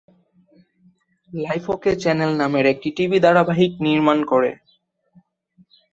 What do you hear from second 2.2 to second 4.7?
নামের একটি টিভি ধারাবাহিক নির্মাণ করে।